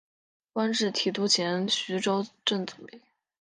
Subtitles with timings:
[0.51, 2.99] 官至提督衔徐州镇总兵。